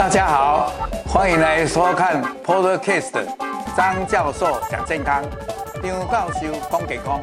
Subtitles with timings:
[0.00, 0.72] 大家好，
[1.06, 3.22] 欢迎来收看 Podcast
[3.76, 5.22] 张教授讲健康，
[5.82, 7.20] 张教授讲健康。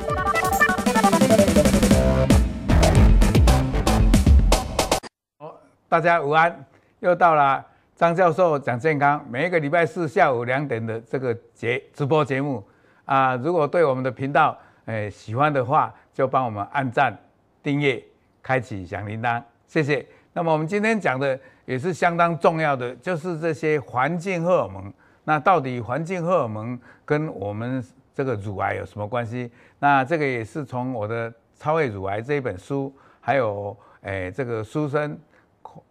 [5.90, 6.64] 大家午安，
[7.00, 7.66] 又到了
[7.96, 12.64] 张教授讲健康，每一个礼拜四下午两点的这个节直播节目
[13.06, 13.36] 啊。
[13.38, 14.56] 如果对我们的频道
[14.86, 17.18] 诶喜欢的话，就帮我们按赞、
[17.64, 18.00] 订阅、
[18.44, 20.06] 开启小铃铛，谢谢。
[20.32, 24.92] 那么我们今天讲的也是相当重要的，就是这些环境荷尔蒙。
[25.26, 27.84] 那到底环境荷尔蒙跟我们
[28.16, 29.52] 这个乳癌有什么关系？
[29.78, 35.20] 那这个也是从我的《超越乳癌》这一本书，还有诶这个书生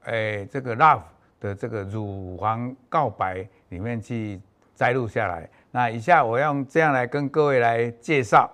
[0.05, 1.03] 诶这个 Love
[1.39, 4.41] 的这个乳房告白里面去
[4.75, 5.47] 摘录下来。
[5.71, 8.51] 那以下我用这样来跟各位来介绍。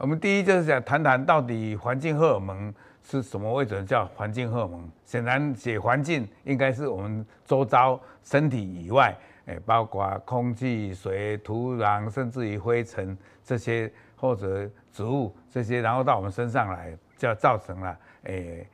[0.00, 2.72] 我们第一就是想谈谈到底环境荷尔蒙。
[3.10, 4.86] 是什么为什么叫环境荷尔蒙？
[5.02, 18.68] 显然写环境应该是我们周遭身体以外，诶，包括空气、水、土壤，甚至于灰尘这些，或者植物这些，然后到我们身上来，就造成了诶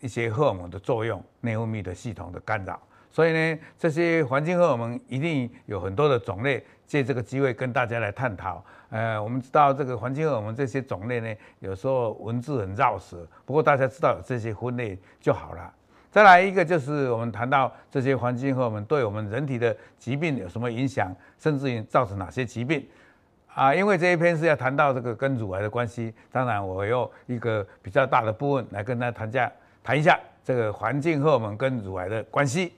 [0.00, 2.80] 一些荷尔蒙的作用，内分泌的系统的干扰。
[3.10, 8.64] 所以呢，这些环境荷尔蒙一定有很多的种类，借这个机会跟大家来探讨。
[8.90, 15.72] 呃，我们知道这个环境和我们这些种类呢，有时候文字很绕舌，不过大家知道有这些分类就好了。
[16.10, 22.86] 再来一个就是我们谈到这些环境和我们对我们人体的疾病有什么影响，甚至于造成哪些疾病
[23.52, 23.74] 啊？
[23.74, 29.52] 因为这一篇是要谈到这个跟乳癌的关系，当然我用一个比较大的部分来跟大家谈下
[29.84, 32.72] 谈一下这个环境和我们跟乳癌的关系。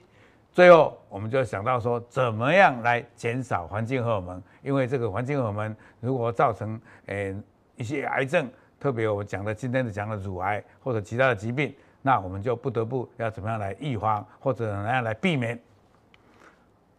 [0.59, 4.43] 最后，我们就想到说，怎么样来减少环境荷尔蒙？
[4.61, 7.33] 因为这个环境荷尔蒙如果造成诶
[7.77, 8.45] 一些癌症，
[8.77, 15.57] 特别我们讲的今天的讲的乳癌或者其他的疾病，那我们就不得不要怎么样来预防，或者怎么样来避免。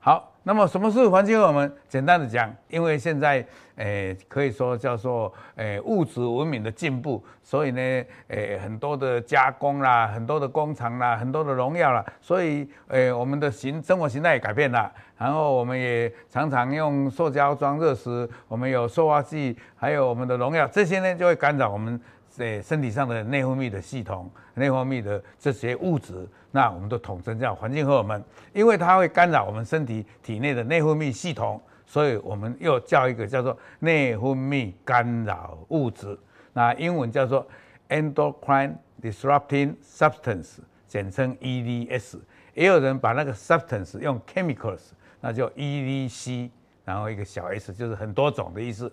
[0.01, 0.27] 好。
[0.43, 1.71] 那么什么是环境荷尔蒙？
[1.87, 3.45] 简单的讲，因为现在
[3.77, 7.81] 诶、可以说叫做诶、物质文明的进步，所以呢
[8.29, 14.91] 诶、很多的加工啦，很多的工厂啦，很多的农药啦，所以诶、我们的形生活形态也改变了。
[15.19, 22.01] 然后我们也常常用塑胶装热食，我们有塑化剂，还有我们的农药，这些呢就会干扰我们
[22.39, 26.27] 诶身体上的内分泌的系统，内分泌的这些物质。
[26.53, 36.19] 那我们都统称叫环境荷尔蒙，因为它会干扰我们身体体内的内分泌系统，所以我们又叫一个叫做内分泌干扰物质。
[36.53, 37.47] 那英文叫做
[37.89, 40.59] endocrine disrupting substance，
[40.89, 42.19] 简称 EDS。
[42.55, 44.91] 也有人把那个 substance 用 chemicals，
[45.21, 46.51] 那叫 EDC，
[46.85, 48.91] 然后一个小 s，就是很多种的意思。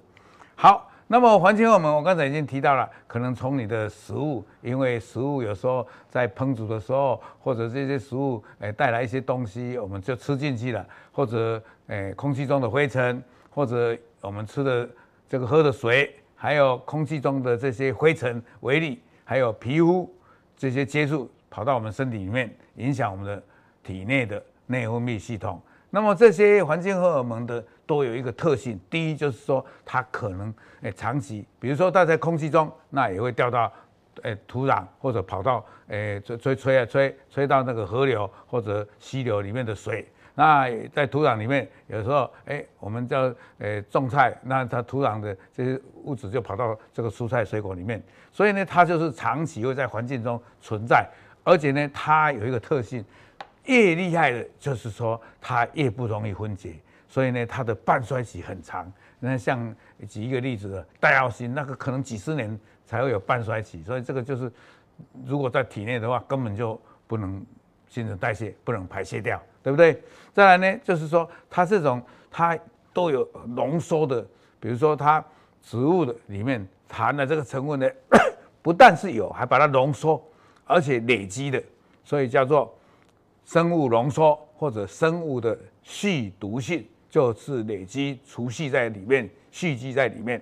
[0.56, 0.92] 好。
[1.10, 14.90] 那么环境荷尔蒙，我刚才已经提到了，可能从你的食物，因为食物有时候在烹煮的时候，或者这些食物诶带来一些东西，我们就吃进去了，或者诶空气中的灰尘，或者我们吃的
[15.30, 20.14] 这个喝的水，还有空气中的这些灰尘微粒，还有皮肤
[20.58, 23.42] 这些接触跑到我们身体里面，影响我们的
[23.82, 25.62] 体内的内分泌系统。
[25.90, 33.72] 那么这些环境荷尔蒙的都有一个特性，第一就是说它可能诶长期，比如说它在空气中，那也会掉到
[34.22, 40.06] 诶土壤或者跑到诶吹吹吹啊吹吹到那个河流或者溪流里面的水。
[40.36, 51.10] 那在土壤里面，有时候诶我们叫诶种菜，那它土壤的这些物质就跑到这个蔬菜水果里面，所以呢它就是长期会在环境中存在，
[51.44, 53.04] 而且呢它有一个特性。
[53.66, 56.76] 越厉害的，就是说它越不容易分解，
[57.18, 58.94] 所以呢，它的半衰期很长。
[59.20, 59.76] 那像
[60.08, 64.52] 举一个例子，戴奥辛那个可能几十年才会有半衰期，所以这个就是
[65.26, 67.44] 如果在体内的话，根本就不能
[67.88, 70.00] 新陈代谢，不能排泄掉，对不对？
[70.32, 72.56] 再来呢，就是说它这种它
[72.94, 74.22] 都有浓缩的，
[74.60, 75.26] 比如说它
[75.64, 77.90] 植物的里面含的这个成分呢，
[78.62, 80.24] 不但是有，还把它浓缩，
[80.66, 81.60] 而且累积的，
[82.04, 82.72] 所以叫做。
[83.44, 90.42] 生物浓缩或者生物的续毒性，就是累积储蓄在里面，蓄积在里面。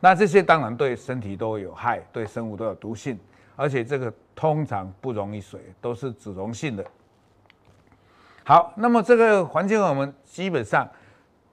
[0.00, 3.18] 那这些当然对身体都有害，对生物都有毒性，
[3.56, 6.84] 而且这个通常不溶于水，都是脂溶性的。
[8.44, 10.88] 好，那么这个环境我们基本上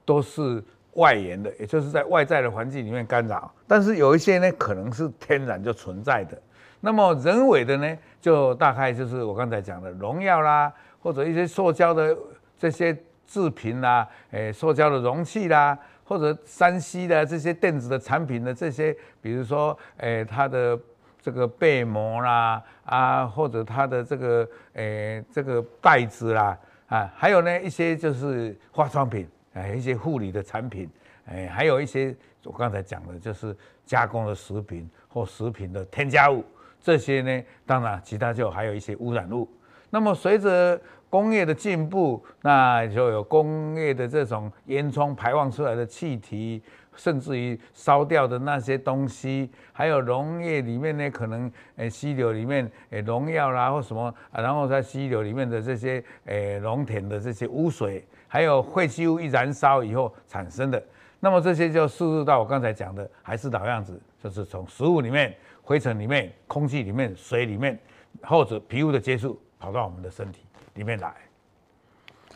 [0.04, 0.62] 都是
[0.92, 3.52] 外延的，也就是在外在的环境里面干扰。
[3.66, 6.40] 但是有一些呢，可能是天然就存在的。
[6.80, 12.16] 那么人为的呢，就大概就是我刚才讲的农药啦，或者一些塑胶的
[12.56, 20.78] 这些制品啦，诶，塑胶的容器啦，或者 3C 的这些电子的产品的这些，比如说诶，它的
[21.20, 26.56] 这个被膜啦啊，或者它的这个诶、欸、这个袋子啦
[26.88, 30.88] 啊，还有呢一些就是化妆品，哎，一些护理的产品，
[31.26, 32.14] 哎，还有一些
[32.44, 36.44] 我刚才讲的就是加工的食品或食品的添加物，
[36.80, 39.48] 这些呢，当然其他就还有一些污染物。
[39.90, 46.60] 那么随着工业的进步，那就有工业的这种烟囱排放出来的气体，
[46.94, 60.82] 甚至于烧掉的那些东西，还有农业里面呢，可能诶溪流里面诶农药啦或什么，然后在溪流里面的这些诶农田的这些污水，还有废弃物一燃烧以后产生的，
[61.20, 67.78] 那么这些就输入到我刚才讲的，还是老样子，就是从食物里面、灰尘里面、空气里面、水里面，
[68.22, 69.40] 或者皮肤的接触。
[69.58, 70.42] 跑到我们的身体
[70.76, 71.12] 里面来。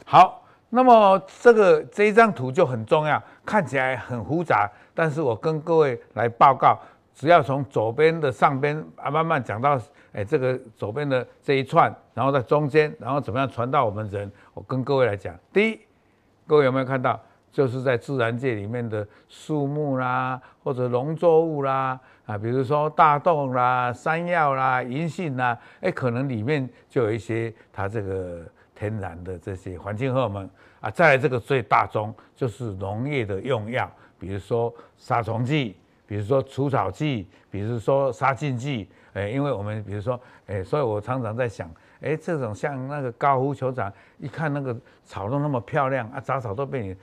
[0.04, 6.78] 好，那么这个这一张图就很重要，看起来很复杂，但是我跟各位来报告，
[7.14, 9.80] 只要从左边的上边啊慢慢讲到，
[10.12, 14.30] 哎，这个左边的这一串，然后在中间，然后怎么样传到我们人？
[14.54, 15.80] 我跟各位来讲，第一，
[16.46, 17.20] 各位有没有看到？
[17.52, 28.42] 就是在自然界里面的树木啦，或者农作物啦，啊，比如说大豆啦、山药啦、银杏啦，哎，可能里面就有一些它这个
[28.74, 30.48] 天然的这些环境荷尔蒙
[30.80, 30.88] 啊。
[30.90, 35.76] 再来这个最大宗就是农业的用药，比如说杀虫剂，
[36.06, 38.88] 比如说除草剂，比如说杀菌剂。
[39.12, 41.68] 哎，因为我们比如说，哎，所以我常常在想，
[42.00, 46.96] 哎，这种像那个高尔夫球场，一看那个草都那么漂亮啊，杂草都被你。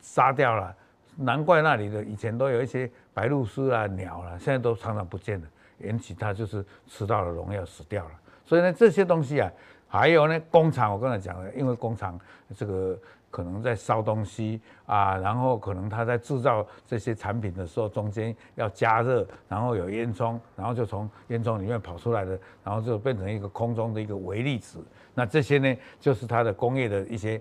[0.00, 0.74] 杀掉了，
[1.16, 5.46] 难怪那里的以前都有一些白鹭鸶啊、鸟啊，现在都常常不见了，
[5.80, 8.10] 引起它就是吃到了农药死掉了。
[8.44, 9.50] 所以呢，这些东西啊，
[9.88, 12.18] 还有呢，工厂我刚才讲了，因为工厂
[12.56, 12.98] 这个
[13.30, 24.78] 可能在烧东西啊，然后可能它在制造这些产品的时候，中间要加热，然后有烟囱，然后就从烟囱里面跑出来的，然后就变成一个空中的一个微粒子。
[25.14, 27.40] 那这些呢，就是它的工业的一些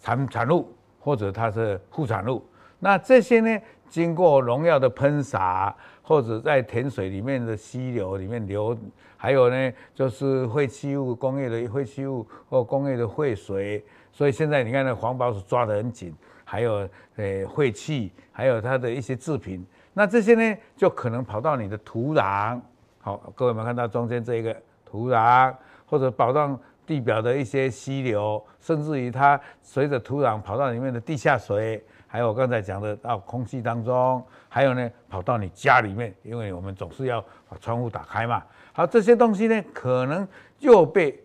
[0.00, 0.70] 产产物。
[1.04, 2.40] 或者它是副产物，
[2.78, 8.78] 那这些呢，经过农药的喷洒，或者在田水里面的溪流里面流，
[9.16, 13.84] 还有呢，就是废弃物、工业的废弃物或工业的废水。
[14.12, 16.14] 所以现在你看那环保是抓得很紧，
[16.44, 22.60] 还有呃废气，还有它的一些制品，那这些呢，就可能跑到你的土壤。
[23.00, 25.52] 好，各位有没有看到中间这一个土壤，
[25.84, 26.56] 或者跑到。
[26.92, 37.18] 地表的一些溪流，甚至于它随着土壤跑到里面的地下水，还有我刚才讲的到空气当中，还有呢跑到你家里面，因为我们总是要
[37.48, 38.42] 把窗户打开嘛。
[38.74, 40.28] 好，这些东西呢可能
[40.58, 41.18] 又被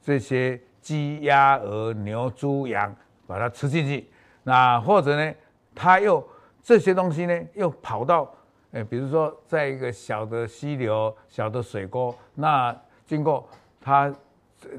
[0.00, 2.94] 这些鸡、鸭、鹅、牛、猪、羊
[3.26, 4.08] 把它吃进去，
[4.44, 5.34] 那或者呢，
[5.74, 6.24] 它又
[6.62, 8.32] 这些东西呢又跑到，
[8.70, 12.72] 诶，比如说在一个小的溪流、小的水沟，那
[13.04, 13.44] 经过
[13.80, 14.14] 它。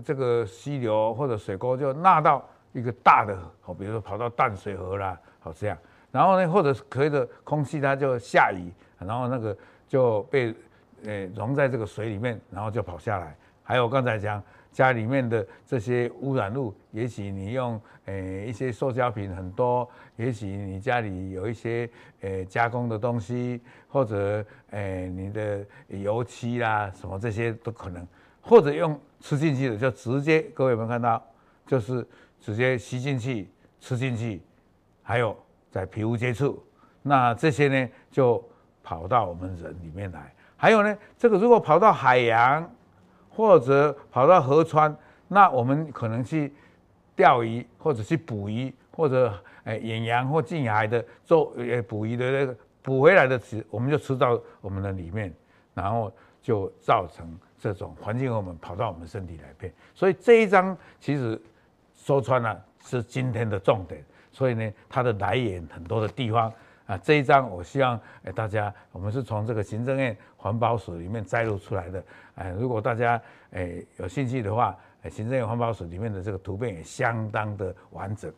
[0.03, 2.43] 这个溪流或者水沟就纳到
[2.73, 5.77] 一个大的好，比如说跑到淡水河啦，好这样。
[6.11, 10.53] 然后呢，或者可以的空气它就下雨，然后那个就被
[11.03, 13.35] 呃溶在这个水里面，然后就跑下来。
[13.63, 14.41] 还有刚才讲
[14.71, 21.89] 家里面的这些污染物，也许你用呃一些塑胶品很多，也许你家里有一些
[22.21, 28.07] 呃加工的东西，或者呃你的油漆啦什么这些都可能。
[28.47, 31.19] 或者用吃进去的，就直接，各位有没有看到？
[31.65, 32.07] 就是
[32.39, 34.39] 直接吸进去、吃进去，
[35.01, 35.35] 还有
[35.71, 36.63] 在皮肤接触，
[37.01, 38.47] 那这些呢就
[38.83, 40.31] 跑到我们人里面来。
[40.55, 42.71] 还有呢，这个如果跑到海洋
[43.27, 44.95] 或者跑到河川，
[45.27, 46.53] 那我们可能去
[47.15, 55.33] 钓鱼或者去捕鱼，或者诶远洋或近海的做呃捕鱼的那个捕回来的食，我们就吃到我们的里面，
[55.73, 56.13] 然后
[56.43, 57.35] 就造成。
[57.57, 61.41] 这种环境我们跑到我们身体来变，所以这一章其实
[61.95, 64.03] 说穿了是今天的重点。
[64.31, 66.51] 所以呢，它的来源很多的地方
[66.85, 72.03] 啊，这一章我希望哎大家，我们是从这个行政院环保署里面摘录出来的。
[72.35, 73.21] 哎，如果大家
[73.51, 74.77] 哎有兴趣的话，
[75.09, 78.31] 行政院环保署里面的这个图片也相当的完整。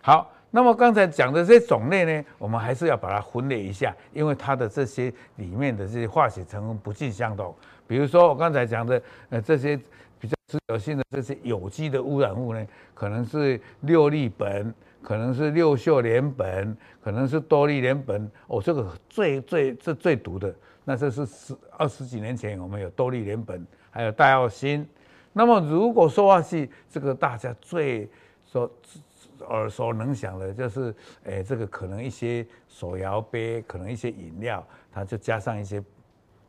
[0.00, 0.30] 好。
[0.52, 7.54] 那么刚才讲的这些种类呢，我们还是要把它分类一下，因为它的这些里面的这些化学成分不尽相同。
[7.86, 9.78] 比如说我刚才讲的，呃，这些
[10.18, 18.28] 比较持久性的这些有机的污染物呢，可能是六氯苯，可能是六溴联苯，可能是多氯联苯。
[18.48, 20.52] 哦，这个最最这最毒的，
[20.84, 24.84] 那这是十二十几年前我们有多氯联苯，还有大药辛。
[25.32, 28.10] 那么如果说话是，这个大家最
[28.50, 28.68] 说。
[29.48, 30.94] 耳熟能详的，就是，
[31.24, 35.82] 诶，这个可能一些手摇杯，可能一些饮料，它就加上一些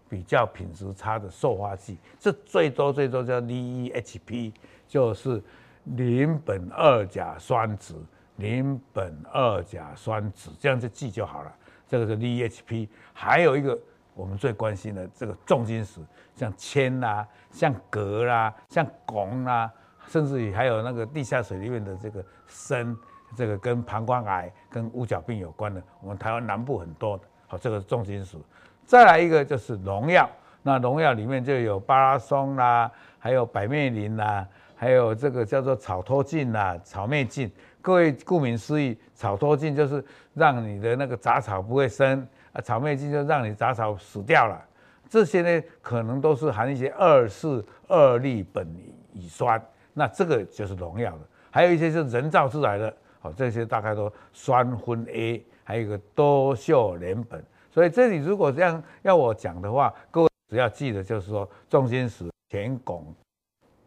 [0.09, 4.53] 比较品质差的塑化剂，这最多最多叫 DEHP，
[4.87, 5.41] 就是
[5.85, 7.95] 邻苯二甲酸酯，
[8.37, 11.55] 邻苯二甲酸酯这样子记就好了。
[11.87, 13.77] 这个是 DEHP，还有一个
[14.13, 16.05] 我们最关心的这个重金属，
[16.35, 19.71] 像铅啦、像鎘啦、像汞啦，
[20.11, 22.93] 甚至于还有那个地下水里面的这个砷，
[23.33, 28.43] 这个跟膀胱癌、跟乌角病有关的，我们台湾南部很多的，好，这个是重金属。
[28.85, 30.29] 再来一个就是农药，
[30.61, 37.49] 那农药里面就有巴拉松啦，还有百灭林啦，还有这个叫做草拖净啦、草灭净。
[37.81, 40.03] 各位顾名思义，草拖净就是
[40.33, 44.61] 让你的那个杂草不会生啊，草灭净就让你杂草死掉了。
[45.09, 48.65] 这些呢，可能都是含一些二四二氯苯
[49.13, 49.61] 乙酸，
[49.93, 51.19] 那这个就是农药的。
[51.49, 57.41] 还有一些是人造出来的，好，这些大概都双酚 A，还有一个多溴联苯。
[57.69, 63.03] 所以这里如果这样要我讲的话，各位只要记得就是说，重金属、铅、汞，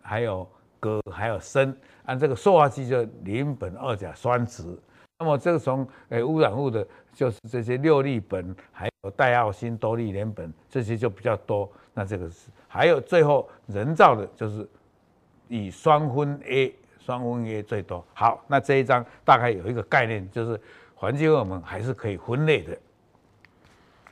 [0.03, 0.47] 还有
[0.81, 1.75] 鎘，还有砷。
[2.05, 4.79] 按这个塑化剂就邻苯二甲酸酯，
[5.19, 11.71] 那么这个从诶污染物的，就是这些六氯苯，还有代奥辛多氯联苯，这些就比较多。
[11.95, 14.69] 那这个是还有最后人造的，就是
[15.49, 18.05] 以双酚 A，双酚 A 最多。
[18.13, 20.61] 好，那这一张大概有一个概念，就是
[20.95, 22.77] 环境荷尔蒙还是可以分类的。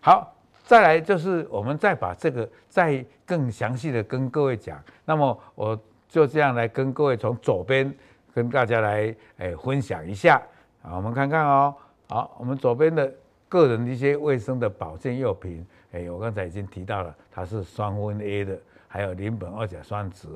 [0.00, 0.34] 好，
[0.64, 4.82] 再来就是我们再把这个再更详细的跟各位讲。
[5.04, 5.80] 那么我。
[6.12, 7.90] 就这样来跟各位从左边
[8.34, 10.36] 跟大家来诶分享一下
[10.82, 11.74] 啊，我们看看哦，
[12.10, 13.10] 好，我们左边的
[13.48, 18.58] 个人的一些卫生的保健用品，诶，我刚才已经提到了，它是双酚 A 的，
[18.88, 20.28] 还有邻苯二甲酸酯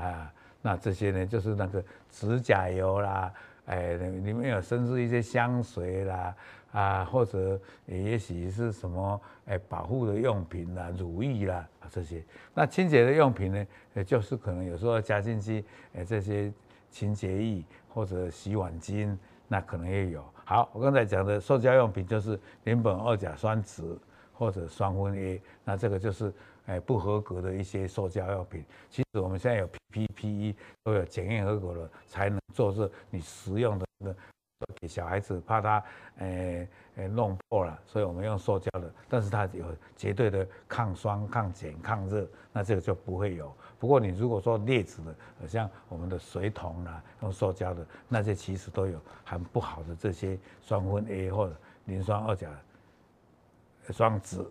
[0.00, 3.32] 啊，那这些呢就是那个指甲油啦，
[3.66, 6.34] 诶，里面有甚至一些香水啦。
[6.72, 12.22] 啊，或者也许是什么诶保护的用品啦、乳液啦这些。
[12.54, 15.64] 那清洁的用品呢，也就是可能有时候加进去
[15.94, 16.52] 诶这些
[16.88, 20.24] 清洁液或者洗碗精，那可能也有。
[20.44, 23.98] 好，我刚才讲的塑胶用品就是邻苯二甲酸酯
[24.32, 26.32] 或者双酚 A，那这个就是
[26.66, 28.64] 诶不合格的一些塑胶药品。
[28.88, 34.16] 其实我们现在有 PPE 都有检验合格了，才能做这你食用的那个。
[34.78, 35.82] 给小孩子怕他，
[36.18, 39.64] 诶诶弄破了，所以我们用塑胶的，但是它有
[39.96, 43.50] 绝对的抗酸、抗碱、抗热，那这个就不会有。
[43.78, 52.50] 不过你如果说劣质的，像我们的水桶啦，用塑胶的，那些其实都有含不好的这些双酚 A 或者磷酸二甲
[53.88, 54.46] 双酯，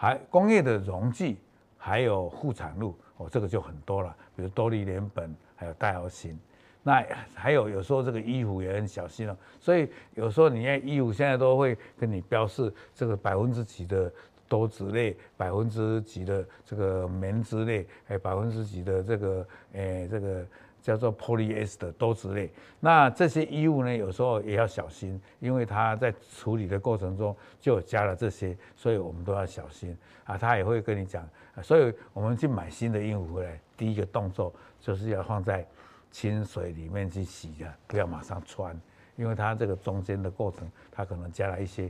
[0.00, 1.36] 还工业的溶剂，
[1.76, 6.38] 还有副产物，哦，这个就很多了，比如多氯联苯，还有戴奥辛。
[6.82, 7.04] 那
[7.34, 14.10] 还有有时候这个衣服也很小心哦，所以有时候你看衣服现在都会跟你标示这个百分之几的
[14.48, 20.46] 多酯类，百分之几的这个棉脂类，还有百分之几的这个诶这个
[20.80, 22.50] 叫做 polyester 的多酯类。
[22.80, 30.36] 那这些衣物呢，有时候也要小心，因为它在处理的过程中就加了这些，所以我们都要小心啊。
[30.36, 31.28] 他也会跟你讲，
[31.62, 35.66] 所以我们去买新的衣服回来，第一个动作就是要放在。
[36.12, 38.76] 清水里面去洗的，不要马上穿，
[39.14, 41.88] 因为它这个中间的过程，它可能加了一些，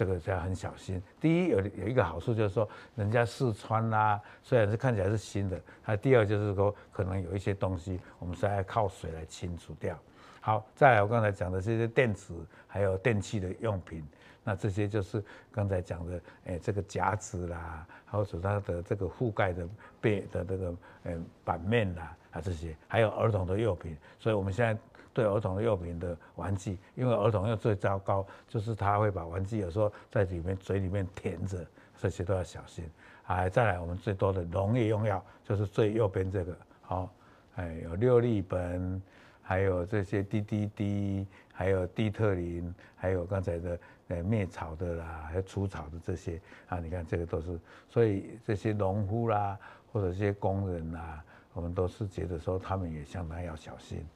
[0.00, 1.02] 这个就要很小心。
[1.20, 2.66] 第一有有一个好处就是说，
[2.96, 9.94] 人家试穿啦、虽然是看起来是新的，它第二就是说，可能有一些东西，我们是要靠水来清除掉。
[10.40, 12.34] 好，再来我刚才讲的这些电子
[12.66, 14.02] 还有电器的用品，
[14.50, 19.68] 那这些就是刚才讲的，哎，这个夹子啦，或者它的这个覆盖的
[20.00, 22.16] 背的这个呃板面啦。
[22.32, 24.76] 啊，这些还有儿童的用品，所以我们现在
[25.12, 31.64] 对儿童的用品的玩具，因为儿童又最糟糕，就是他会把玩具有时候在里面嘴里面舔着，
[31.96, 32.84] 这些都要小心。
[33.26, 37.12] 啊，再来我们最多的农业用药，就是最右边这个，好，
[37.54, 39.00] 哎，有六氯苯，
[39.42, 43.78] 还有这些滴滴滴还有地特林，还有刚才的
[44.10, 46.38] 呃灭草的啦，还有除草的这些
[46.68, 49.58] 啊，你看这个都是，所以这些农夫啦，
[49.92, 51.24] 或者这些工人啦。
[51.52, 54.06] 我们都是觉得说，他们也相当要小心。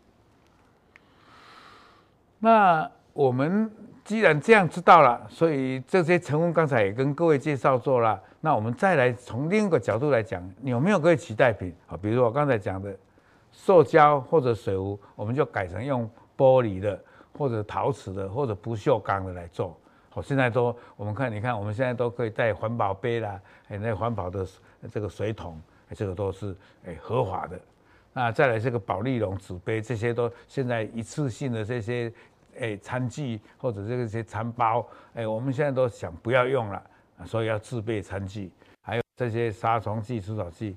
[2.38, 3.68] 那我们
[4.04, 8.22] 既然这样知道了，所以这些成功刚才也跟各位介绍过了。
[8.40, 11.96] 那我们再来从另一个角度来讲，有没有可以取代品啊？
[11.96, 12.96] 比如我刚才讲的
[13.50, 17.02] 塑胶或者水壶，我们就改成用玻璃的，
[17.36, 19.76] 或者陶瓷的，或者不锈钢的来做。
[20.14, 24.46] 好，现在都我们看，你看我们现在都可以带环保杯啦，还有那环保的
[24.88, 25.60] 这个水桶。
[25.96, 26.56] 这个都是
[26.86, 27.60] 诶合法的，
[28.12, 32.12] 那再来这个保丽龙纸杯，这些都现在一次性的这些
[32.58, 36.82] 诶餐具或者这个些餐包，诶我们现在都想不要用了，
[37.26, 38.50] 所以要自备餐具。
[38.80, 40.76] 还有这些杀虫剂、除草剂。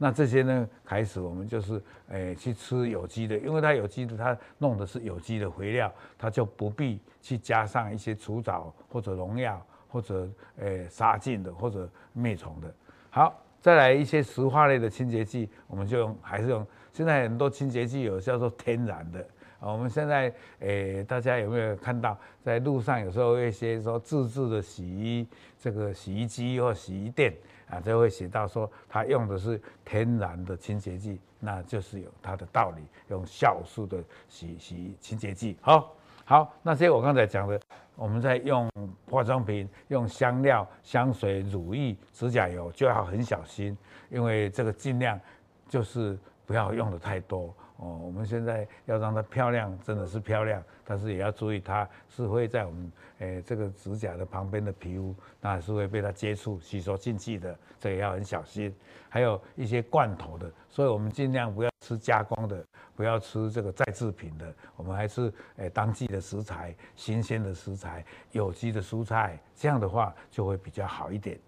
[0.00, 10.28] 那这些呢，开始我们就是诶去吃有机的，因为它有机的，它弄的是有机的肥料，它就不必去加上一些除藻或者农药或者
[10.60, 12.72] 诶杀菌的或者灭虫的。
[13.10, 16.64] 好，再来一些石化类的清洁剂，我们就用还是用。
[16.92, 19.20] 现在很多清洁剂有叫做天然的
[19.58, 25.26] 啊，我们现在诶大家有没有看到在路上有时候一些说自制的洗衣
[25.58, 27.32] 这个洗衣机或洗衣店。
[27.70, 35.56] 啊，就会写到说，它用的是天然的清洁剂，那就是有它的道理，用酵素的洗洗清洁剂。
[35.60, 35.94] 好，
[36.24, 37.60] 好，那些我刚才讲的，
[37.94, 38.70] 我们在用
[39.10, 43.76] 化妆品、用香料、香水、乳液、指甲油，就要很小心，
[44.08, 45.20] 因为这个尽量
[45.68, 47.54] 就是不要用的太多。
[47.78, 58.74] 哦，我们现在要让它漂亮，真的是漂亮，但是也要注意，它是会在我们诶、这个指甲的旁边的皮肤，那还是会被它接触吸收进去的，这个要很小心。
[59.08, 62.66] 还有一些罐头的，所以我们尽量不要吃加工的，
[62.96, 71.38] 不要吃这个再制品的，我们还是诶、当季的食材、新鲜的食材、有机的蔬菜，这样的话就会比较好一点。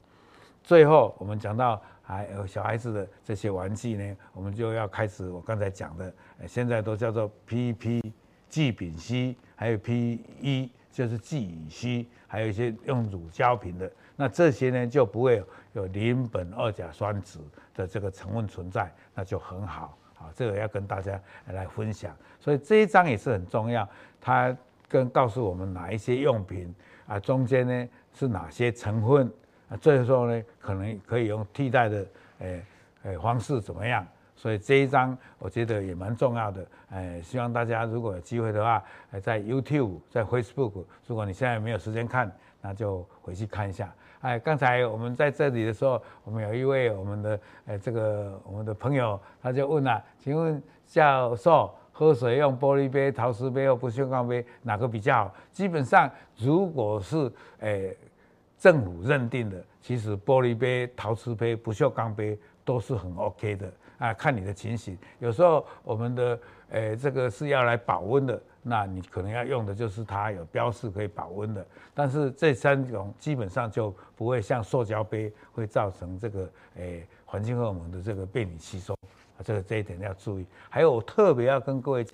[0.62, 1.80] 最后我们讲到。
[2.02, 6.12] 还有小孩子的这些玩具呢，我们就要开始我刚才讲的，
[6.44, 8.12] 现在都叫做 PP
[8.48, 17.38] 聚丙烯，还有 PE 就是聚乙烯，还有一些用乳胶瓶的，那这些呢就不会有，有邻苯二甲酸酯
[17.76, 22.12] 的这个成分存在，那就很好，好，这个要跟大家来分享。
[22.40, 23.88] 所以这一章也是很重要，
[24.20, 24.56] 它
[24.88, 26.74] 跟告诉我们哪一些用品
[27.06, 29.32] 啊，中间呢是哪些成分。
[29.72, 32.06] 那最后呢，可能可以用替代的，
[32.40, 32.64] 诶、
[33.04, 34.04] 诶方式怎么样？
[34.34, 38.82] 所以这一章我觉得也蛮重要的，诶、希望大家如果有机会的话，
[39.22, 42.28] 在 YouTube、在 Facebook，如果你现在没有时间看，
[42.60, 43.94] 那就回去看一下。
[44.22, 55.34] 哎，刚才我们在这里的时候，我们有一位我们的诶、这个我们的朋友，他就问了，请问教授，喝水用玻璃杯、陶瓷杯或不锈钢杯哪个比较好？
[55.52, 57.30] 基本上，如果是
[57.60, 57.96] 诶。
[58.60, 64.98] 政府认定的，其实玻璃杯、陶瓷杯、不锈钢杯都是很 OK 的啊，看你的情形。
[65.18, 71.66] 有时候我们的诶、欸、这个是要来保温的，那你可能要用的就是它有标示可以保温的。
[71.94, 80.44] 但是这三种基本上就不会像塑胶杯会造成这个诶环境荷尔蒙的这个被你吸收啊，这个这一点要注意。
[80.68, 82.12] 还有我特别要跟各位讲，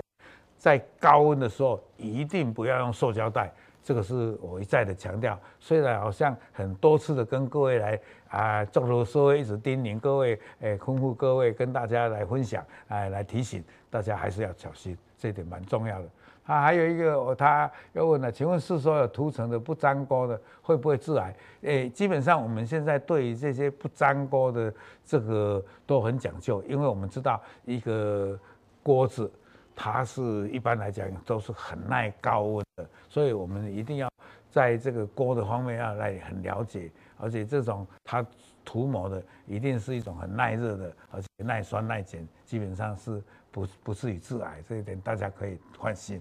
[0.56, 3.52] 在高温的时候一定不要用塑胶袋。
[3.86, 16.08] 这个是我一再的强调，虽然好像很多次的跟各位来啊，做了说一直叮咛各位，诶，吩咐各位跟大家来分享，哎，来提醒大家还是要小心，这点蛮重要的。
[16.46, 21.36] 啊，还有一个，他又问了，请问是说有涂层的不粘锅的会不会致癌？
[21.62, 28.36] 诶，基本上我们现在对于这些不粘锅的这个都很讲究，因为我们知道一个
[28.82, 29.30] 锅子。
[29.78, 32.65] 它是一般来讲都是很耐高温
[33.08, 34.08] 所以我们一定要
[34.50, 38.24] 在这个锅的方面要来很了解，而且这种它
[38.64, 46.20] 涂抹的一定是一种很耐热的，而且耐酸耐碱，基本上是不不至于致癌，这一点大家可以放心。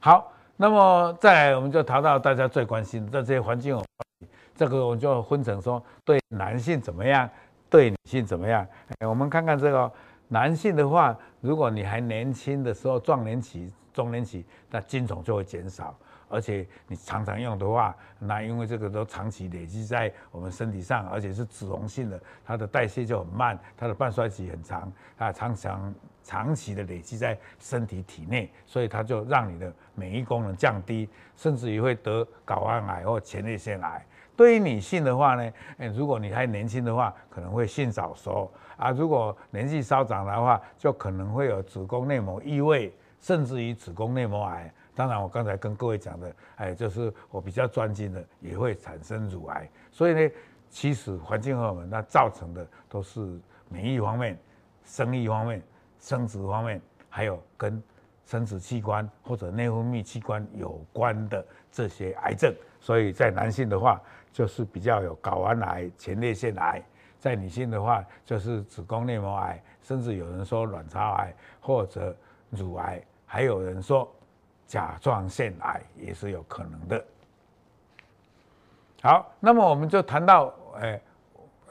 [0.00, 3.78] 好，那么再来我们就谈到大家最关心的这些环境，
[4.54, 7.28] 这个我们就分成说对男性怎么样，
[7.68, 8.66] 对女性怎么样。
[8.98, 9.92] 哎，我们看看这个。
[10.30, 15.92] 男性的话，如果你还年轻的时候，壮年期、中年期，那精虫就会减少，
[16.28, 34.06] 而且你常常用的话，那因为这个都长期累积在我们身体上，而且是脂溶性的，它的代谢就很慢，它的半衰期很长，啊，常常长期的累积在身体体内，所以它就让你的免疫功能降低，甚至于会得睾丸癌或前列腺癌。
[34.36, 35.52] 对于女性的话呢，
[35.92, 44.72] 如果你还年轻的话，可能会性早熟啊；如果年纪稍长的话，就可能会有子宫内膜异位，甚至于子宫内膜癌。
[44.94, 49.68] 当然，我刚才跟各位讲的，哎，就是我比较专精的，也会产生乳癌。
[49.92, 50.30] 所以呢，
[50.68, 54.36] 其实环境荷尔蒙那造成的都是免疫方面、
[54.84, 55.62] 生育方面、
[56.00, 57.80] 生殖方面，还有跟
[58.26, 62.52] 生殖器官或者内分泌器官有关的这些癌症。
[62.80, 64.02] 所以在男性的话，
[64.32, 66.80] 就是比较有睾丸癌、前列腺癌；
[67.20, 72.16] 在女性的话，就是子宫内膜癌，甚至有人说卵巢癌或者
[72.50, 74.10] 乳癌，还有人说
[74.66, 77.04] 甲状腺癌也是有可能的。
[79.02, 81.00] 好，那么我们就谈到，诶，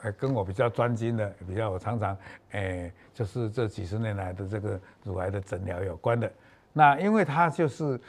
[0.02, 2.16] 诶，跟我比较专精的，比较我常常，
[2.52, 6.32] 诶，就是这几十年来的这个乳癌的诊疗有关的。
[6.72, 8.00] 那因为它就是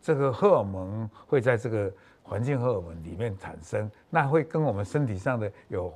[0.00, 1.92] 这个荷尔蒙会在这个。
[2.28, 5.94] 环境荷尔蒙里面产生，那会跟我们身体上的有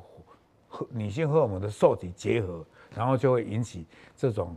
[0.89, 2.65] 女性荷尔蒙的受体结合，
[2.95, 3.85] 然后就会引起
[4.17, 4.57] 这种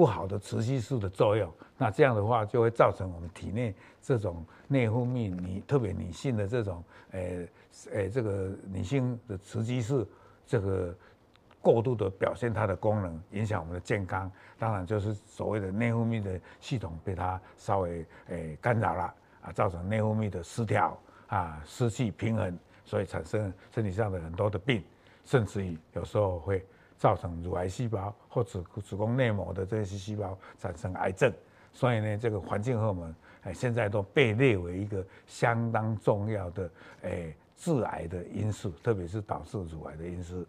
[0.00, 1.52] 不好的雌激素的作用。
[1.76, 7.46] 那这样的话，就会造成我们体内这种内分泌女特别女性的这种，诶、
[7.84, 10.08] 欸、诶、这个女性的雌激素
[10.46, 10.96] 这个
[11.60, 14.32] 过度的表现它的功能，影响我们的健康。
[14.58, 19.14] 当然就是所谓的内分泌的系统被它稍微诶、干扰了。
[19.42, 24.82] 啊，造成内分泌的失调啊，失去平衡，所以产生身体上的很多的病，
[25.24, 26.62] 甚至于有时候会
[27.00, 31.32] 造成乳癌细胞或子子宫内膜的这些细胞产生癌症。
[31.72, 36.70] 所以呢，这个环境荷尔蒙哎，现在都被列为一个相当重要的
[37.02, 40.46] 哎致癌的因素，特别是导致乳癌的因素。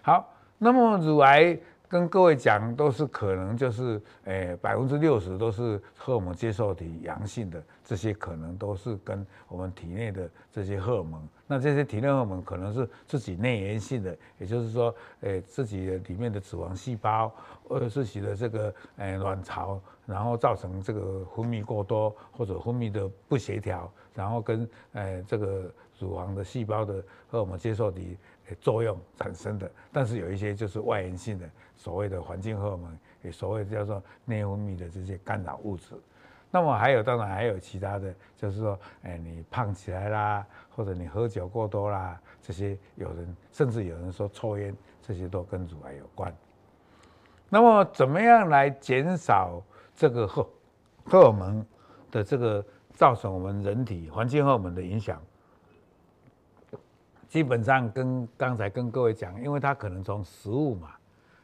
[0.00, 1.58] 好，那么乳癌。
[1.92, 11.22] 跟各位讲，都是可能就是，诶，百分之六十都是荷尔蒙接受体阳性的，这些可能都是跟我们体内的这些荷尔蒙。
[11.46, 17.30] 那这些体内荷尔蒙可能是自己内源性的，也就是说，诶，自己的里面的脂肪细胞，
[17.68, 28.16] 或者自己的这个，诶，卵巢，然后造成这个分泌过多或者分泌的不协调，然后跟，诶，这个乳房的细胞的荷尔蒙接受体。
[28.60, 35.94] 作用产生的，但是有一些就是外源性的，所谓的环境荷尔蒙，也所谓叫做内分泌的这些干扰物质。
[36.50, 46.30] 那么还有，当然还有其他的，就是说，哎，你胖起来啦，或者你喝酒过多啦，这些有人甚至有人说抽烟，这些都跟乳癌有关。
[47.48, 49.62] 那么怎么样来减少
[49.94, 50.46] 这个荷
[51.04, 51.64] 荷尔蒙
[52.10, 55.22] 的这个造成我们人体环境荷尔蒙的影响？
[57.32, 60.90] 基本上跟刚才跟各位讲，因为它可能从食物嘛，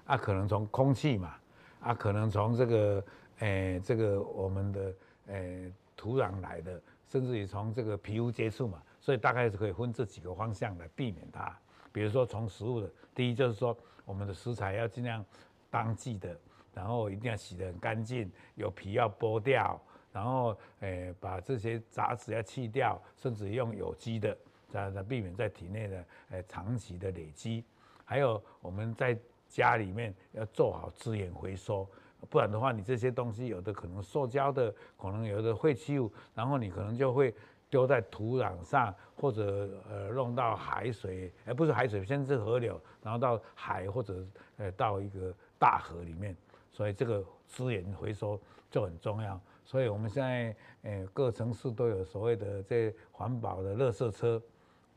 [0.05, 1.35] 啊，可能从空气嘛，
[1.81, 3.05] 啊，可能从这个，
[3.39, 4.95] 诶、这个我们的
[5.29, 11.59] 诶、土壤来的，甚至于从这个皮肤接触嘛，所以大概是可以分这几个方向来避免它。
[11.91, 13.75] 比如说从食物的，第一就是说
[14.05, 15.25] 我们的食材要尽量
[15.71, 16.39] 当季的，
[16.75, 19.81] 然后一定要洗得很干净，有皮要剥掉，
[20.13, 24.37] 然后诶、把这些杂质要去掉，甚至用有机的。
[24.69, 27.65] 在在避免在体内的呃长期的累积，
[28.05, 31.89] 还有我们在家里面要做好资源回收，
[32.29, 37.35] 不然的话，你这些东西有的可能塑胶的，可能有的废弃物，然后你可能就会
[37.71, 44.23] 丢在土壤上，或者呃弄到海水，而不是海水，先是河流，然后到海或者
[44.59, 46.37] 呃到一个大河里面，
[46.71, 48.39] 所以这个资源回收
[48.71, 49.41] 就很重要。
[49.65, 54.43] 所以我们现在呃各城市都有所谓的这环保的垃圾车。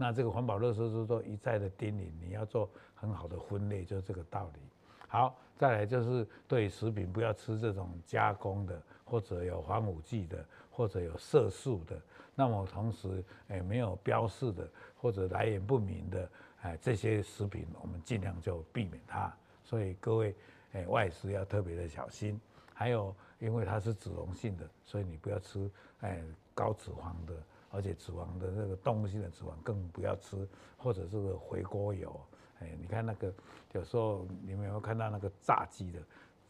[0.01, 4.59] 那这个环保垃圾车都一再的叮咛，你要做很好的分类，就是这个道理。
[5.07, 12.01] 好，再来就是对食品不要吃这种加工的，或者有防腐剂的，或者有色素的。
[12.33, 14.67] 那么同时，哎，没有标示的
[14.99, 16.29] 或者来源不明的，
[16.63, 19.31] 哎，这些食品我们尽量就避免它。
[19.63, 20.35] 所以各位，
[20.71, 22.41] 哎，外食要特别的小心。
[22.73, 26.23] 还有，因为它是脂溶性的，所以你不要吃，哎，
[26.55, 27.35] 高脂肪的。
[27.71, 32.19] 而且脂肪的那个动物性的脂肪更不要吃，或者是个回锅油，
[32.59, 33.33] 哎，你看那个
[33.71, 35.99] 有时候你们有没有看到那个炸鸡的，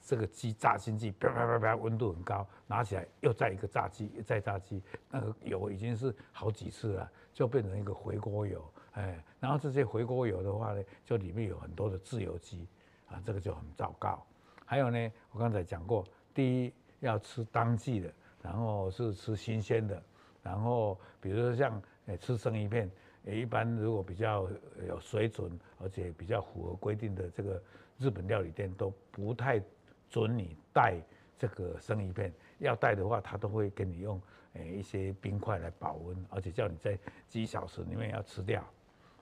[0.01, 12.67] 这个鸡炸心鸡，啪啪啪啪，温度很高，拿起来又再一个炸鸡，再炸鸡，那个油已经是好几次了，就变成一个回锅油，哎，然后这些回锅油的话呢，就里面有很多的自由基，
[13.07, 14.25] 啊，这个就很糟糕。
[14.65, 16.03] 还有呢，我刚才讲过，
[16.33, 20.01] 第一要吃当季的，然后是吃新鲜的。
[20.43, 22.89] 然后，比如说像诶吃生鱼片，
[23.25, 24.49] 诶一般如果比较
[24.87, 27.61] 有水准，而且比较符合规定的这个
[27.97, 29.61] 日本料理店都不太
[30.09, 30.99] 准你带
[31.37, 34.19] 这个生鱼片，要带的话，他都会给你用
[34.53, 38.63] 诶一些冰块来保温，而且叫你在几小时里面要吃掉。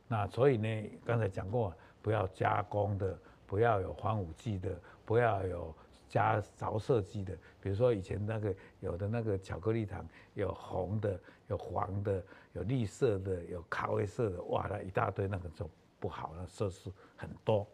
[0.08, 5.76] 那所以呢，刚才讲过，不要加工的，不要有防腐剂的，不要有。
[6.10, 11.18] 加着色剂的，比如说以前那个有的那个巧克力糖，有红的，
[11.48, 12.22] 有黄的，
[12.54, 15.70] 有绿色的，有咖啡色的，哇，那一大堆，那个就
[16.00, 17.66] 不好，那色素很多。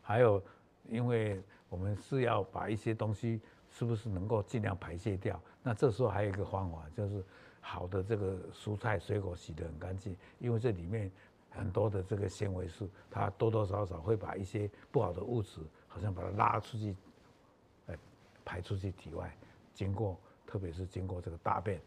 [0.00, 0.40] 还有，
[0.88, 7.24] 因为我们是要把一些东西是不是能够尽量排泄掉，那这时候还有一个方法，就是
[7.60, 11.10] 好的这个蔬菜水果洗得很干净，因为这里面
[11.50, 16.94] 很多的这个纤维素，它多多少少会把一些不好的物质，好像把它拉出去。
[18.44, 19.34] 排出去体外，
[19.72, 21.80] 经过特别是经过这个大便，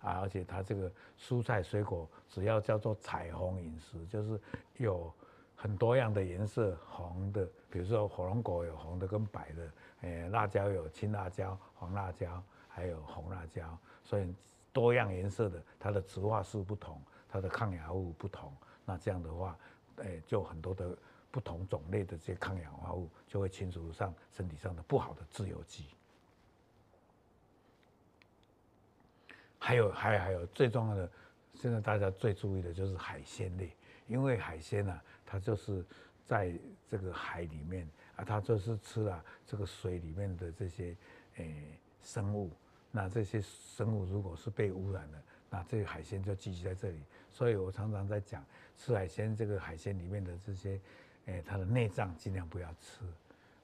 [0.00, 4.40] 啊，而且它这个蔬菜水果只要叫做彩虹饮食，就是
[4.76, 5.12] 有
[5.54, 9.70] 很多样的颜色，红的，比如说火龙果有红的跟白的，
[10.02, 14.34] 诶，辣椒有青辣椒、黄辣椒，还有红辣椒，所以
[14.72, 18.52] 多样颜色的，它的植化素不同，它的抗氧化物不同，
[18.84, 19.58] 那这样的话，
[19.96, 20.94] 诶，就很多的
[21.36, 25.84] 不同种类的这些抗氧化物就会清除上身体上的不好的自由基。
[29.58, 31.10] 还有，还有，还有最重要的，
[31.52, 33.70] 现在大家最注意的就是海鲜类，
[34.06, 35.84] 因为海鲜呢、啊，它就是
[36.24, 40.96] 在这个海里面啊，它就是吃了这个水里面的这些
[41.34, 42.50] 诶、生物。
[42.90, 47.02] 那这些生物如果是被污染了，那这个海鲜就聚集在这里。
[47.30, 48.42] 所以我常常在讲，
[48.78, 50.80] 吃海鲜这个海鲜里面的这些，
[51.26, 53.04] 诶、它的内脏尽量不要吃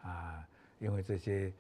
[0.03, 0.47] 啊，
[0.79, 1.53] 因为这些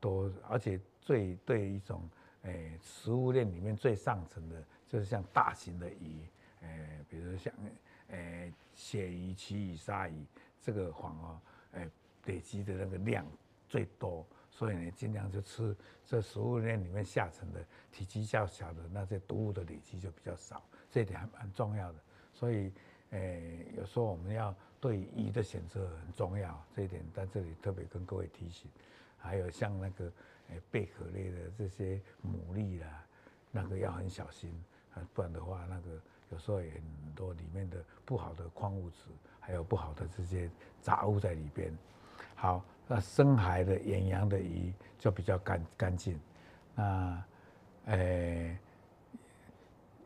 [0.00, 2.08] 都而且最对一种
[2.42, 6.26] 诶、食物链里面最上层的，就是像大型的鱼，
[6.62, 7.52] 诶、比如像
[8.08, 10.24] 诶、鳕鱼、旗鱼、鲨鱼，
[10.60, 11.40] 这个黄哦，
[11.72, 11.88] 诶、
[12.26, 13.24] 累积的那个量
[13.68, 14.26] 最多。
[14.50, 21.98] 所以你，尽量就吃这食物链里面下层的体积较小的那些毒物的累积就比较少，这一点还蛮重要的。
[22.34, 22.70] 所以，
[23.12, 28.68] 诶、有时候我们要对鱼的选择很重要，这一点在这里特别跟各位提醒。
[29.16, 30.04] 还有像那个
[30.50, 33.06] 诶贝壳类的这些牡蛎啦，
[33.52, 34.52] 那个要很小心
[34.94, 35.90] 啊，不然的话，那个
[36.30, 36.82] 有时候也很
[37.14, 39.04] 多里面的不好的矿物质，
[39.38, 41.72] 还有不好的这些杂物在里边。
[42.34, 42.62] 好。
[42.88, 46.20] 那深海的远洋的鱼就比较干干净，
[46.74, 47.24] 那，
[47.86, 48.58] 诶，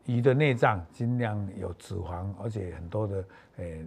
[0.05, 3.25] 鱼的内脏尽量有脂肪，而且很多的
[3.57, 3.85] 诶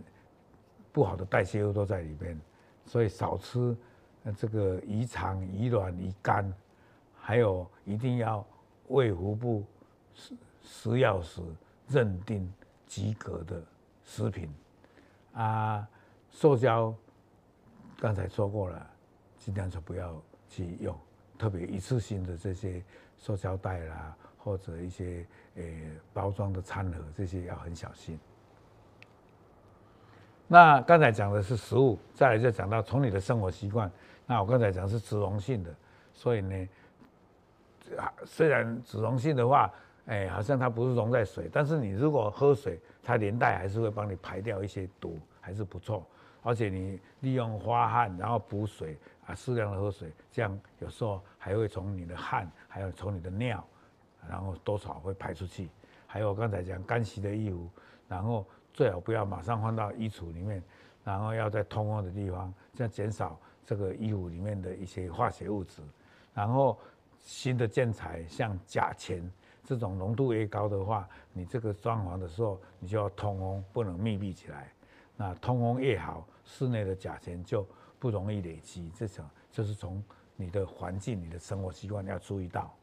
[0.92, 2.38] 不好的代谢物都在里边，
[2.86, 3.76] 所以少吃
[4.36, 6.52] 这个鱼肠、鱼卵、鱼肝，
[7.20, 8.44] 还有一定要
[8.88, 9.64] 胃腹部
[10.14, 11.40] 食食药时
[11.88, 12.52] 认定
[12.86, 13.62] 及格的
[14.04, 14.52] 食品，
[15.32, 15.88] 啊，
[16.30, 16.94] 塑胶。
[17.98, 18.90] 刚才说过了，
[19.36, 20.98] 尽量就不要去用，
[21.38, 22.82] 特别一次性的这些
[23.18, 25.26] 塑胶袋啦，或者一些
[25.56, 25.62] 呃
[26.12, 28.18] 包装的餐盒，这些要很小心。
[30.52, 33.88] 那刚才讲的是食物，再来就讲到从你的生活习惯。
[34.26, 35.72] 那我刚才讲是脂溶性的，
[36.12, 36.68] 所以呢，
[38.24, 39.72] 虽然脂溶性的话，
[40.06, 46.04] 哎，好像它不是溶在水，但是你如果喝水，它连带还是会帮你排掉一些毒，还是不错。
[46.42, 53.64] 而且你利用发汗，然后补水啊，适量的喝水，这样有时候还会从你的汗，还有从你的尿，
[54.28, 55.70] 然后多少会排出去。
[56.08, 57.70] 还有刚才讲干洗的衣服，
[58.08, 60.62] 然后最好不要马上放到衣橱里面，
[61.04, 65.82] 然后要在通风的地方，这样减少这个衣服里面的一些化学物质。
[66.32, 66.78] 然后
[67.18, 69.30] 新的建材像甲醛
[69.64, 74.72] 这种浓度越高的话，你这个装潢的时候你就要通风，不能密闭起来。
[75.16, 77.66] 那通风越好，室内的甲醛就
[77.98, 78.90] 不容易累积。
[78.96, 80.02] 这种就是从
[80.36, 82.74] 你的环境、你的生活习惯要注意到。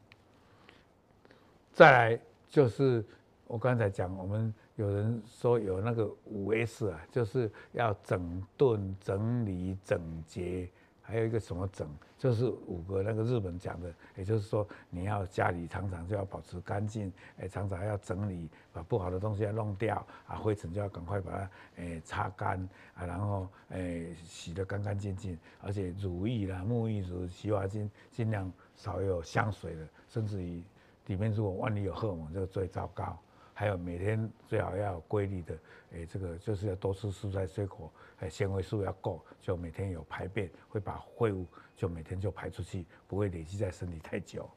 [1.72, 3.04] 再来就是
[3.48, 10.68] 我刚才讲，我们有人说有那个五 S 啊，就是要整顿、整理、整洁。
[11.00, 30.62] 还有一个什么整，就是五个那个日本讲的，也就是说你要家里常常就要保持干净，哎，常常要整理，把不好的东西要弄掉，啊，灰尘就要赶快把它哎擦干，啊，然后哎洗得干干净净，而且乳液啦、沐浴乳、洗发精尽量少有香水的，甚至于
[31.06, 33.18] 里面如果万一有荷尔蒙，就最糟糕。
[33.58, 35.58] 还有每天最好要有规律的，
[35.90, 41.44] 诶，这个就是要多吃蔬菜水果，诶，纤维素要够，就每天有排便，会把废物
[41.74, 44.48] 就每天就排出去，不会累积在身体太久。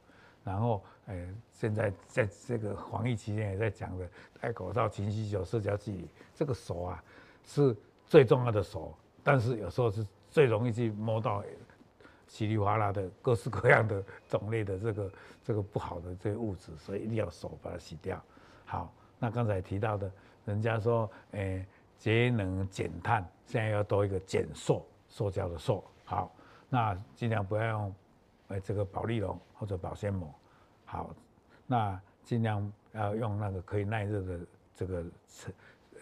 [0.44, 4.08] 然后，诶，现在在这个防疫期间也在讲的，
[4.40, 7.04] 戴口罩、勤洗手、社交距离，这个手啊
[7.44, 11.44] 是最重要的手，但是有时候是最容易去摸到
[12.28, 15.12] 稀里哗啦的各式各样的种类的这个
[15.44, 18.24] 这个不好的这些物质，所以一定要手把它洗掉。
[18.72, 20.10] 好，那刚才提到的，
[20.46, 21.66] 人家说，诶、
[21.98, 25.84] 节能减碳，现在要多一个减塑，塑胶的塑。
[26.06, 26.34] 好，
[26.70, 27.96] 那尽量不要用，
[28.48, 30.34] 诶，这个保丽龙或者保鲜膜。
[30.86, 31.14] 好，
[31.68, 34.40] 那尽量要用那个可以耐热的
[34.74, 35.54] 这个盛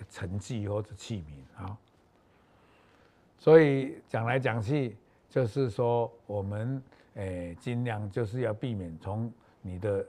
[0.08, 1.64] 盛具或者器皿。
[1.64, 1.76] 好，
[3.40, 4.96] 所以讲来讲去，
[5.28, 6.80] 就是说我们
[7.16, 10.06] 诶尽量就是要避免从你的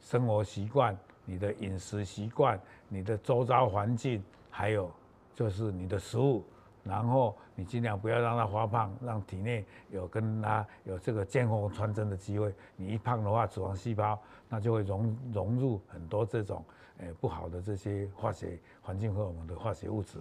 [0.00, 0.98] 生活习惯。
[1.24, 4.90] 你的饮食习惯、你的周遭环境，还有
[5.34, 6.44] 就是你的食物，
[6.82, 12.54] 然后你尽量不要让它发胖，让体内有跟它有这个见缝穿针的机会。
[12.76, 16.64] 你一胖的话，脂肪细胞那就会融融入很多这种
[16.98, 20.18] 诶不好的这些化学环境和我们的化学物质。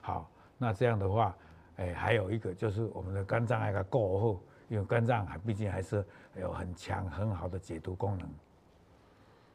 [0.00, 1.36] 好，那这样的话，
[1.76, 6.04] 诶还有一个就是我们的肝脏还够厚，因为肝脏还毕竟还是
[6.36, 8.28] 有很强很好的解毒功能。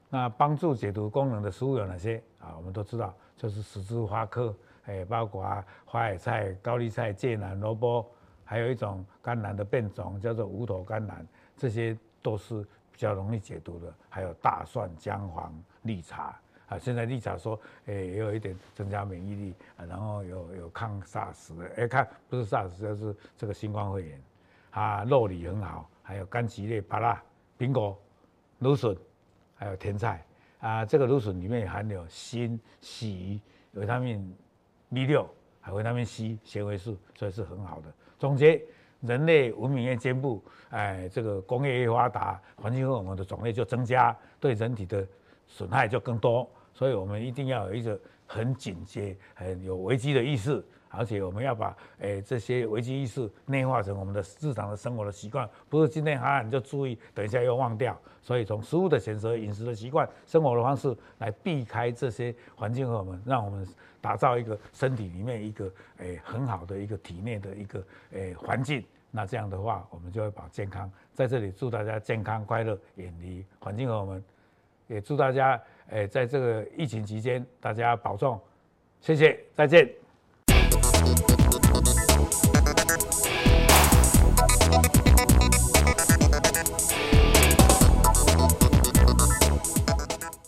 [0.09, 2.55] 那帮助解毒功能的食物有哪些啊？
[2.57, 5.43] 我们都知道，就是十字花科，哎，包括
[5.85, 8.03] 花椰菜、高丽菜、芥蓝、萝卜，
[8.43, 11.23] 还有一种甘蓝的变种叫做无头甘蓝，
[11.55, 13.93] 这些都是比较容易解毒的。
[14.09, 16.35] 还有大蒜、姜黄、绿茶
[16.69, 24.23] 啊，现在绿茶说，哎，也有一点增加免疫力，啊、然后有有抗 SARS 的，哎，看不是 SARS，就是这个新冠肺炎，
[24.71, 27.21] 啊，肉里很好，还有柑橘类、芭拉、
[27.59, 27.95] 苹果、
[28.57, 28.97] 芦笋。
[29.59, 30.25] 还有甜菜
[30.61, 33.41] 啊，这个芦笋里面也含有锌、硒、
[33.73, 34.33] 维他命
[34.93, 37.93] B 六，还有维他命 C、纤维素，所以是很好的。
[38.17, 38.61] 总结，
[39.01, 45.05] 人类文明越进步，哎，这个工业越发达，环境荷尔蒙的种类就增加，对人体的
[45.45, 50.63] 损害就更多，所以我们一定要有一个很警觉、很有危机的意识。
[50.89, 57.97] 而且我们要把诶、这些危机意识内化成我们的日常的生活的习惯，不是今天哈你就注意，等一下又忘掉。
[58.21, 63.67] 所以从食物的选择、饮食的习惯、生活的方式来避开这些环境和我们，让我们
[64.01, 68.83] 打造一个身体里面一个诶、很好的一个体内的一个诶环境。
[69.11, 70.91] 那这样的话，我们就会保健康。
[71.13, 74.23] 在这里祝大家健康快乐，远离环境和我们。
[74.87, 78.39] 也祝大家诶、在这个疫情期间大家保重，
[79.01, 80.08] 谢谢，再见。